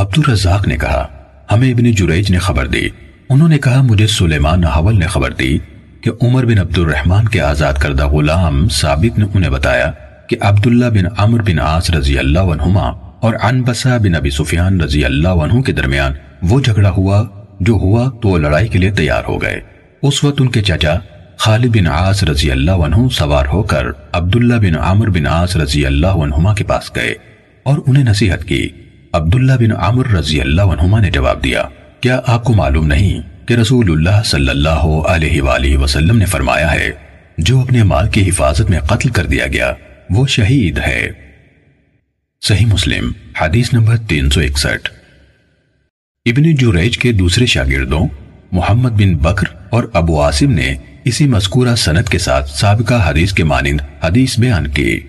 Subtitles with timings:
[0.00, 1.06] عبد الرزاق نے کہا،
[1.52, 2.88] ہمیں ابن جریج نے خبر دی۔
[3.28, 5.58] انہوں نے کہا، مجھے سلیمان حول نے خبر دی
[6.00, 9.92] کہ عمر بن عبد الرحمن کے آزاد کردہ غلام ثابت نے انہیں بتایا
[10.28, 12.88] کہ عبداللہ بن عمر بن عاص رضی اللہ عنہما
[13.20, 16.12] اور عنبسہ بن ابی سفیان رضی اللہ عنہ کے درمیان
[16.42, 17.24] وہ جھگڑا ہوا،
[17.60, 19.60] جو ہوا تو وہ لڑائی کے لیے تیار ہو گئے۔
[20.02, 20.94] اس وقت ان کے چچا
[21.36, 25.86] خالد بن عاص رضی اللہ عنہ سوار ہو کر عبداللہ بن عامر بن عاص رضی
[25.86, 27.14] اللہ عنہما کے پاس گئے
[27.62, 28.68] اور انہیں نصیحت کی۔
[29.12, 31.62] عبداللہ بن عامر رضی اللہ عنہما نے جواب دیا،
[32.00, 36.72] کیا آپ کو معلوم نہیں کہ رسول اللہ صلی اللہ علیہ وآلہ وسلم نے فرمایا
[36.72, 36.90] ہے،
[37.38, 39.74] جو اپنے مال کی حفاظت میں قتل کر دیا گیا،
[40.10, 41.10] وہ شہید ہے۔
[42.40, 44.90] صحیح مسلم، حدیث نمبر تین سو اکسٹھ۔
[46.26, 48.08] ابن جوریج کے دوسرے شاگردوں،
[48.52, 50.74] محمد بن بکر اور ابو عاصم نے
[51.04, 55.00] اسی مذکورہ سنت کے ساتھ سابقہ حدیث کے مانند حدیث بیان کی۔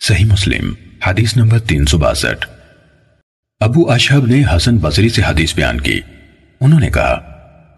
[0.00, 0.74] صحیح مسلم
[1.06, 2.46] حدیث نمبر تین سو باسٹھ۔
[3.60, 6.00] ابو اشہب نے حسن بصری سے حدیث بیان کی۔
[6.60, 7.20] انہوں نے کہا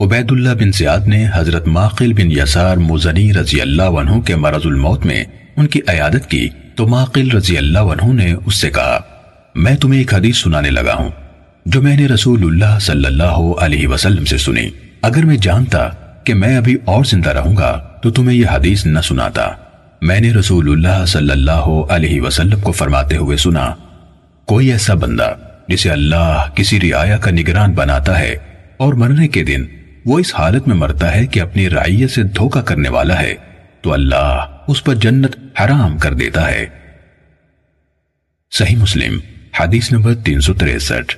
[0.00, 4.60] عبید اللہ بن زیاد نے حضرت ماقل بن یسار مزنی رضی اللہ عنہ کے مرض
[4.64, 5.24] الموت میں
[5.56, 8.98] ان کی عیادت کی تو ماقل رضی اللہ عنہ نے اس سے کہا،
[9.54, 11.10] میں تمہیں ایک حدیث سنانے لگا ہوں،
[11.66, 14.68] جو میں نے رسول اللہ صلی اللہ علیہ وسلم سے سنی۔
[15.02, 15.88] اگر میں جانتا
[16.24, 19.48] کہ میں ابھی اور زندہ رہوں گا تو تمہیں یہ حدیث نہ سناتا۔
[20.02, 23.74] میں نے رسول اللہ صلی اللہ علیہ وسلم کو فرماتے ہوئے سنا،
[24.44, 25.34] کوئی ایسا بندہ
[25.68, 28.36] جسے اللہ کسی رعایا کا نگران بناتا ہے
[28.76, 29.64] اور مرنے کے دن
[30.04, 33.34] وہ اس حالت میں مرتا ہے کہ اپنی رعیت سے دھوکہ کرنے والا ہے،
[33.80, 36.66] تو اللہ اس پر جنت حرام کر دیتا ہے۔
[38.50, 39.18] صحیح مسلم،
[39.60, 41.16] حدیث نمبر تین سو تریسٹھ۔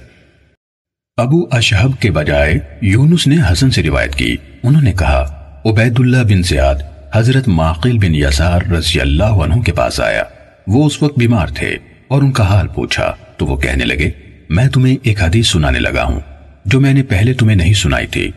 [1.17, 5.21] ابو اشہب کے بجائے یونس نے حسن سے روایت کی۔ انہوں نے کہا
[5.67, 6.75] عبید اللہ بن زیاد
[7.15, 10.23] حضرت معقل بن یسار رضی اللہ عنہ کے پاس آیا۔
[10.67, 11.77] وہ اس وقت بیمار تھے
[12.09, 14.11] اور ان کا حال پوچھا، تو وہ کہنے لگے،
[14.49, 16.21] میں تمہیں ایک حدیث سنانے لگا ہوں،
[16.65, 18.31] جو میں نے پہلے تمہیں نہیں سنائی تھی۔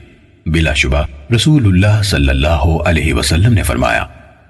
[0.45, 1.03] بلا شبہ
[1.35, 4.05] رسول اللہ صلی اللہ علیہ وسلم نے فرمایا،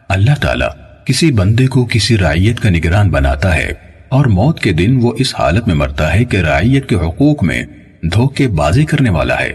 [0.09, 0.69] اللہ تعالیٰ
[1.05, 3.71] کسی بندے کو کسی رعیت کا نگران بناتا ہے
[4.09, 7.63] اور موت کے دن وہ اس حالت میں مرتا ہے کہ رعیت کے حقوق میں
[8.13, 9.53] دھوکے بازی کرنے والا ہے،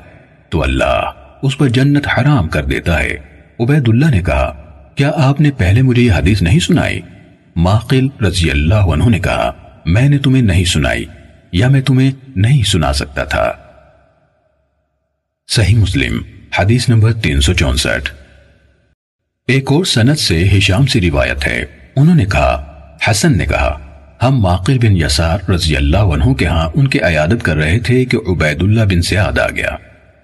[0.50, 1.10] تو اللہ
[1.42, 3.16] اس پر جنت حرام کر دیتا ہے۔
[3.60, 4.52] عبید اللہ نے کہا،
[4.94, 7.00] کیا آپ نے پہلے مجھے یہ حدیث نہیں سنائی؟
[7.56, 9.52] ماقل رضی اللہ عنہ نے کہا،
[9.86, 11.04] میں نے تمہیں نہیں سنائی،
[11.52, 13.52] یا میں تمہیں نہیں سنا سکتا تھا.
[15.48, 16.22] صحیح مسلم،
[16.58, 18.10] حدیث نمبر تین سو چونسٹھ۔
[19.48, 21.64] ایک اور سنت سے ہشام سے روایت ہے۔
[21.96, 22.72] انہوں نے کہا،
[23.10, 23.78] حسن نے کہا،
[24.22, 28.04] ہم ماقل بن یسار رضی اللہ عنہ کے ہاں ان کے عیادت کر رہے تھے
[28.04, 29.70] کہ عبید اللہ بن سیاد آ گیا۔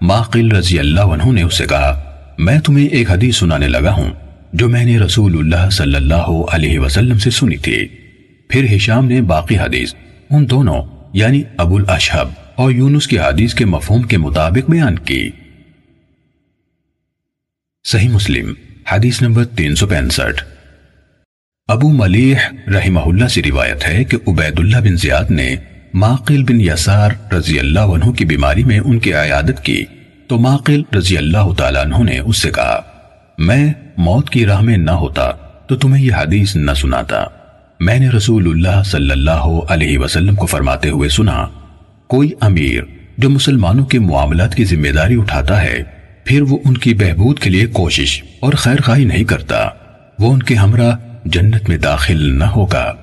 [0.01, 4.11] ماقل رضی اللہ عنہ نے اس سے کہا میں تمہیں ایک حدیث سنانے لگا ہوں،
[4.53, 7.87] جو میں نے رسول اللہ صلی اللہ علیہ وسلم سے سنی تھی۔
[8.49, 9.93] پھر ہشام نے باقی حدیث،
[10.29, 10.81] ان دونوں
[11.13, 15.29] یعنی ابو الاشہب اور یونس کی حدیث کے مفہوم کے مطابق بیان کی۔
[17.83, 18.53] صحیح مسلم،
[18.91, 20.43] حدیث نمبر تین سو پینسٹھ۔
[21.67, 25.55] ابو ملیح رحمہ اللہ سے روایت ہے کہ عبید اللہ بن زیاد نے
[25.93, 29.85] ماقل بن یسار رضی اللہ عنہ کی بیماری میں ان کی عیادت کی۔
[30.33, 32.81] تو ماقل رضی اللہ تعالیٰ عنہ نے اس سے کہا،
[33.37, 35.31] میں موت کی راہ میں نہ ہوتا
[35.67, 37.23] تو تمہیں یہ حدیث نہ سناتا۔
[37.79, 41.47] میں نے رسول اللہ صلی اللہ علیہ وسلم کو فرماتے ہوئے سنا،
[42.07, 42.83] کوئی امیر
[43.17, 45.83] جو مسلمانوں کے معاملات کی ذمہ داری اٹھاتا ہے،
[46.25, 49.69] پھر وہ ان کی بہبود کے لیے کوشش اور خیر خواہی نہیں کرتا۔
[50.19, 52.93] وہ ان کے ہمراہ جنت میں داخل نہ ہوگا۔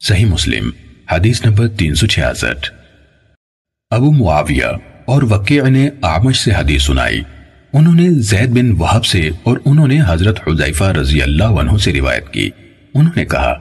[0.00, 0.70] صحیح مسلم،
[1.12, 2.70] حدیث نمبر تین سو چھیاسٹھ۔
[3.90, 7.20] ابو معاویہ اور وقیع نے آمش سے حدیث سنائی۔
[7.72, 11.92] انہوں نے زید بن وحب سے اور انہوں نے حضرت حضیفہ رضی اللہ عنہ سے
[11.92, 12.50] روایت کی۔
[12.94, 13.54] انہوں نے کہا،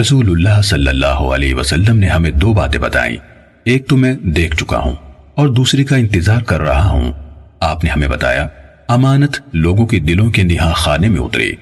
[0.00, 3.16] رسول اللہ صلی اللہ علیہ وسلم نے ہمیں دو باتیں بتائیں۔
[3.64, 4.94] ایک تو میں دیکھ چکا ہوں
[5.34, 7.12] اور دوسری کا انتظار کر رہا ہوں۔
[7.60, 8.48] آپ نے ہمیں بتایا،
[8.88, 11.52] امانت لوگوں کے دلوں کے نہا خانے میں اتری۔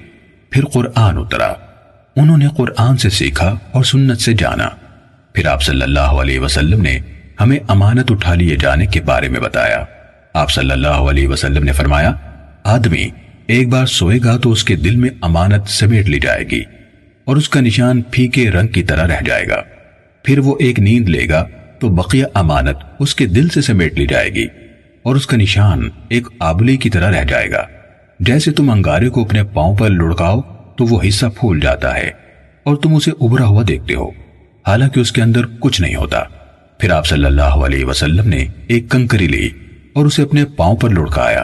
[0.49, 1.53] پھر قرآن اترا۔
[2.15, 4.69] انہوں نے قرآن سے سیکھا اور سنت سے جانا۔
[5.33, 6.99] پھر آپ صلی اللہ علیہ وسلم نے
[7.41, 9.85] ہمیں امانت اٹھا لیے جانے کے بارے میں بتایا۔
[10.33, 12.13] آپ صلی اللہ علیہ وسلم نے فرمایا،
[12.63, 13.09] آدمی
[13.47, 16.61] ایک بار سوئے گا تو اس کے دل میں امانت سمیٹ لی جائے گی
[17.25, 19.61] اور اس کا نشان پھیکے رنگ کی طرح رہ جائے گا۔
[20.23, 21.47] پھر وہ ایک نیند لے گا
[21.79, 24.47] تو بقیہ امانت اس کے دل سے سمیٹ لی جائے گی
[25.03, 27.63] اور اس کا نشان ایک آبلی کی طرح رہ جائے گا۔
[28.19, 30.41] جیسے تم انگارے کو اپنے پاؤں پر لڑکاؤ
[30.77, 32.11] تو وہ حصہ پھول جاتا ہے
[32.63, 34.09] اور تم اسے ابھرا ہوا دیکھتے ہو۔
[34.67, 36.23] حالانکہ اس کے اندر کچھ نہیں ہوتا۔
[36.79, 39.49] پھر آپ صلی اللہ علیہ وسلم نے ایک کنکری لی
[39.93, 41.43] اور اسے اپنے پاؤں پر لڑکایا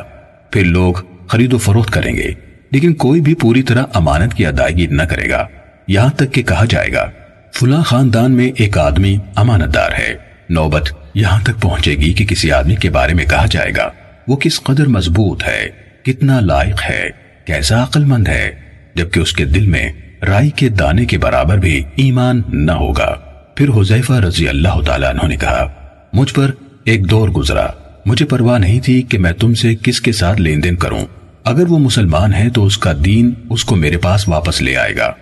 [0.52, 0.94] پھر لوگ
[1.28, 2.32] خرید و فروخت کریں گے،
[2.72, 5.46] لیکن کوئی بھی پوری طرح امانت کی ادائیگی نہ کرے گا۔
[5.88, 7.10] یہاں تک کہ کہا جائے گا،
[7.54, 10.14] فلاں خاندان میں ایک آدمی امانت دار ہے۔
[10.50, 13.90] نوبت یہاں تک پہنچے گی کہ کسی آدمی کے بارے میں کہا جائے گا،
[14.28, 15.70] وہ کس قدر مضبوط ہے،
[16.04, 17.10] کتنا لائق ہے،
[17.46, 18.50] کیسا عقل مند ہے،
[18.96, 19.92] جبکہ اس کے دل میں
[20.28, 23.16] رائی کے دانے کے برابر بھی ایمان نہ ہوگا۔
[23.56, 25.74] پھر حضیفہ رضی اللہ تعالیٰ عنہ نے کہا،
[26.14, 26.52] مجھ پر
[26.84, 27.68] ایک دور گزرا۔
[28.06, 31.06] مجھے پرواہ نہیں تھی کہ میں تم سے کس کے ساتھ لین دین کروں۔
[31.44, 34.96] اگر وہ مسلمان ہے تو اس کا دین اس کو میرے پاس واپس لے آئے
[34.98, 35.14] گا۔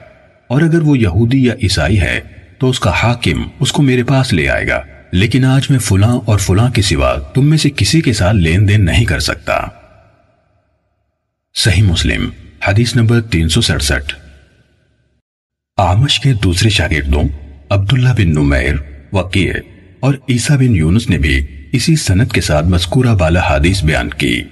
[0.47, 2.19] اور اگر وہ یہودی یا عیسائی ہے
[2.59, 4.81] تو اس کا حاکم اس کو میرے پاس لے آئے گا۔
[5.11, 8.69] لیکن آج میں فلاں اور فلاں کے سوا تم میں سے کسی کے ساتھ لین
[8.69, 9.59] دین نہیں کر سکتا۔
[11.55, 12.29] صحیح مسلم،
[12.67, 14.15] حدیث نمبر تین سو سڑسٹھ۔
[15.77, 17.23] آمش کے دوسرے شاگردوں
[17.71, 18.73] عبداللہ بن نمیر
[19.13, 19.53] وقیع
[19.99, 24.43] اور عیسیٰ بن یونس نے بھی اسی سنت کے ساتھ مذکورہ بالا حدیث بیان کی۔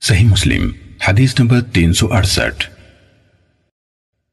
[0.00, 0.70] صحیح مسلم،
[1.08, 2.70] حدیث نمبر تین سو اڑسٹھ۔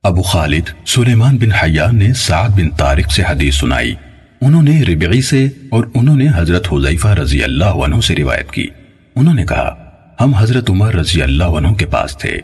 [0.04, 3.95] ابو خالد سلیمان بن حیان نے سعد بن طارق سے حدیث سنائی۔
[4.42, 8.68] انہوں نے ربعی سے اور انہوں نے حضرت حضیفہ رضی اللہ عنہ سے روایت کی۔
[9.15, 12.38] انہوں نے کہا، ہم حضرت عمر رضی اللہ عنہ کے پاس تھے۔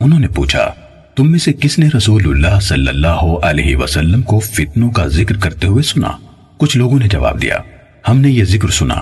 [0.00, 0.74] انہوں نے پوچھا
[1.18, 5.36] تم میں سے کس نے رسول اللہ صلی اللہ علیہ وسلم کو فتنوں کا ذکر
[5.36, 6.08] کرتے ہوئے سنا؟
[6.58, 7.54] کچھ لوگوں نے جواب دیا،
[8.08, 8.94] ہم نے یہ ذکر سنا۔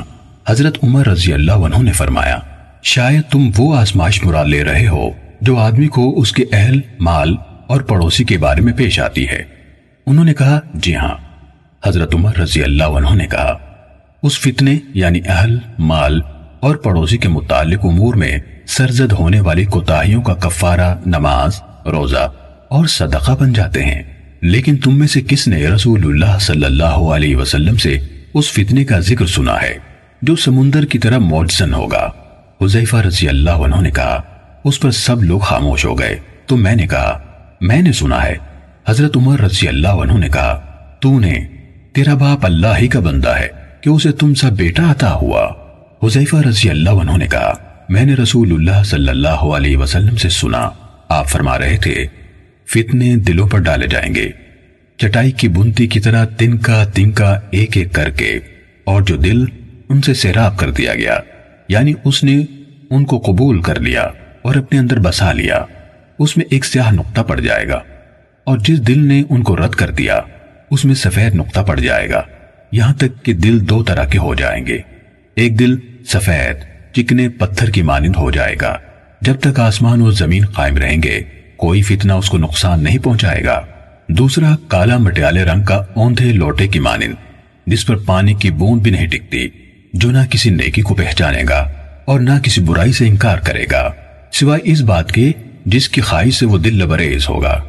[0.48, 2.38] حضرت عمر رضی اللہ عنہ نے فرمایا،
[2.82, 5.10] شاید تم وہ آزمائش مراد لے رہے ہو
[5.40, 7.36] جو آدمی کو اس کے اہل، مال
[7.66, 9.42] اور پڑوسی کے بارے میں پیش آتی ہے۔
[10.06, 11.14] انہوں نے کہا جی ہاں۔
[11.84, 13.58] حضرت عمر رضی اللہ عنہ نے کہا،
[14.22, 16.20] اس فتنے یعنی اہل، مال
[16.60, 22.32] اور پڑوسی کے متعلق امور میں سرزد ہونے والی کوتاہیوں کا کفارہ، نماز روزہ
[22.68, 24.02] اور صدقہ بن جاتے ہیں۔
[24.40, 27.98] لیکن تم میں سے کس نے رسول اللہ صلی اللہ علیہ وسلم سے
[28.34, 29.78] اس فتنے کا ذکر سنا ہے
[30.22, 32.10] جو سمندر کی طرح موجزن ہوگا؟
[32.62, 34.22] حضیفہ رضی اللہ عنہ نے کہا،
[34.64, 37.20] اس پر سب لوگ خاموش ہو گئے۔ تو میں نے کہا،
[37.60, 38.34] میں نے سنا ہے۔
[38.88, 40.60] حضرت عمر رضی اللہ عنہ نے کہا،
[41.00, 41.34] تو نے،
[41.92, 43.48] تیرا باپ اللہ ہی کا بندہ ہے
[43.80, 45.48] کہ اسے تم سا بیٹا عطا ہوا۔
[46.02, 47.52] حضیفہ رضی اللہ عنہ نے کہا،
[47.88, 50.70] میں نے رسول اللہ صلی اللہ علیہ وسلم سے سنا۔
[51.08, 52.06] آپ فرما رہے تھے،
[52.66, 54.30] فتنے دلوں پر ڈالے جائیں گے۔
[54.96, 58.38] چٹائی کی بنتی کی طرح تنکا تنکا ایک ایک کر کے
[58.84, 59.44] اور جو دل
[59.88, 61.18] ان سے سیراب کر دیا گیا
[61.68, 62.44] یعنی اس نے
[62.90, 64.02] ان کو قبول کر لیا
[64.42, 65.64] اور اپنے اندر بسا لیا۔
[66.18, 67.80] اس میں ایک سیاہ نقطہ پڑ جائے گا
[68.44, 70.20] اور جس دل نے ان کو رد کر دیا،
[70.70, 72.22] اس میں سفید نقطہ پڑ جائے گا۔
[72.72, 74.78] یہاں تک کہ دل دو طرح کے ہو جائیں گے۔
[75.34, 75.76] ایک دل
[76.06, 76.56] سفید،
[76.94, 78.78] چکنے پتھر کی مانند ہو جائے گا۔
[79.20, 81.20] جب تک آسمان اور زمین قائم رہیں گے،
[81.56, 83.60] کوئی فتنہ اس کو نقصان نہیں پہنچائے گا۔
[84.08, 87.14] دوسرا، کالا مٹیالے رنگ کا اوندھے لوٹے کی مانند،
[87.66, 89.48] جس پر پانی کی بوند بھی نہیں ٹکتی،
[89.92, 91.68] جو نہ کسی نیکی کو پہچانے گا
[92.04, 93.90] اور نہ کسی برائی سے انکار کرے گا۔
[94.32, 95.32] سوائے اس بات کے،
[95.66, 97.60] جس کی خواہش سے وہ دل لبریز ہوگا۔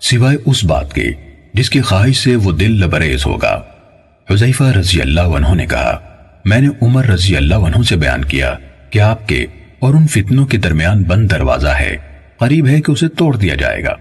[0.00, 1.10] سوائے اس بات کے،
[1.54, 3.62] جس کی خواہش سے وہ دل لبریز ہوگا۔
[4.30, 5.98] حضیفہ رضی اللہ عنہ نے کہا،
[6.44, 8.54] میں نے عمر رضی اللہ عنہ سے بیان کیا
[8.90, 9.46] کہ آپ کے
[9.78, 11.96] اور ان فتنوں کے درمیان بند دروازہ ہے۔
[12.38, 13.94] قریب ہے کہ اسے توڑ دیا جائے گا۔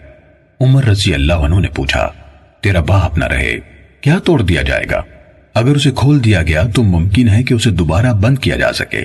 [0.62, 2.12] عمر رضی اللہ عنہ نے پوچھا،
[2.62, 3.56] تیرا باپ نہ رہے،
[4.02, 5.02] کیا توڑ دیا جائے گا؟
[5.54, 9.02] اگر اسے کھول دیا گیا تو ممکن ہے کہ اسے دوبارہ بند کیا جا سکے۔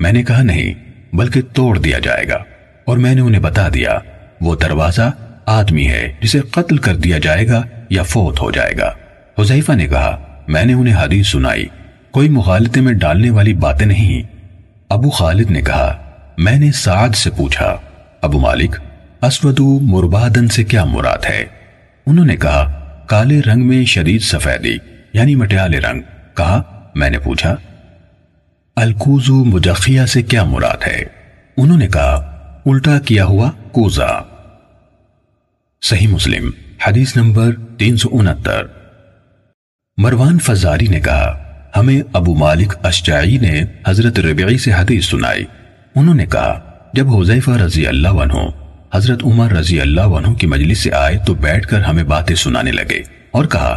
[0.00, 0.74] میں نے کہا، نہیں،
[1.12, 2.44] بلکہ توڑ دیا جائے گا۔
[2.84, 3.98] اور میں نے انہیں بتا دیا،
[4.40, 5.10] وہ دروازہ
[5.46, 8.92] آدمی ہے جسے قتل کر دیا جائے گا یا فوت ہو جائے گا۔
[9.38, 11.66] حضیفہ نے کہا، میں نے انہیں حدیث سنائی،
[12.10, 14.22] کوئی مغالطے میں ڈالنے والی باتیں نہیں۔
[14.88, 16.05] ابو خالد نے کہا
[16.38, 17.76] میں نے سعد سے پوچھا،
[18.22, 18.76] ابو مالک
[19.22, 21.44] اسودو مربادن سے کیا مراد ہے؟
[22.06, 24.76] انہوں نے کہا، کالے رنگ میں شدید سفیدی
[25.12, 26.00] یعنی مٹیالے رنگ۔
[26.34, 26.62] کہا،
[26.94, 27.56] میں نے پوچھا،
[28.76, 31.02] الکوزو مجخیہ سے کیا مراد ہے؟
[31.56, 32.14] انہوں نے کہا،
[32.66, 34.20] الٹا کیا ہوا کوزا
[35.82, 36.50] صحیح مسلم،
[36.86, 38.62] حدیث نمبر تین سو انہتر۔
[39.96, 41.42] مروان فزاری نے کہا،
[41.76, 45.44] ہمیں ابو مالک اشجعی نے حضرت ربعی سے حدیث سنائی۔
[45.96, 46.58] انہوں نے کہا،
[46.94, 48.46] جب حضیفہ رضی اللہ عنہ،
[48.94, 52.72] حضرت عمر رضی اللہ عنہ کی مجلس سے آئے تو بیٹھ کر ہمیں باتیں سنانے
[52.72, 53.00] لگے
[53.30, 53.76] اور کہا،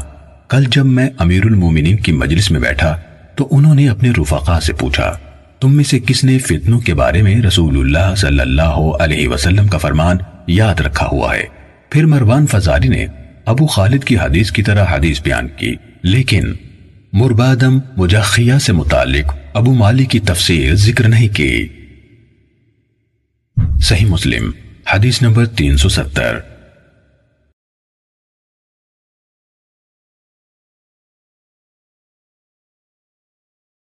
[0.50, 2.96] کل جب میں امیر المومنین کی مجلس میں بیٹھا
[3.36, 5.12] تو انہوں نے اپنے رفقا سے پوچھا،
[5.60, 9.68] تم میں سے کس نے فتنوں کے بارے میں رسول اللہ صلی اللہ علیہ وسلم
[9.68, 11.44] کا فرمان یاد رکھا ہوا ہے؟
[11.90, 13.06] پھر مروان فزاری نے
[13.46, 15.74] ابو خالد کی حدیث کی طرح حدیث بیان کی،
[16.04, 16.54] لیکن
[17.14, 21.68] مربادم مجخیہ سے متعلق ابو مالی کی تفسیر ذکر نہیں کی۔
[23.82, 24.52] صحیح مسلم
[24.88, 26.40] حدیث نمبر تین سو ستر۔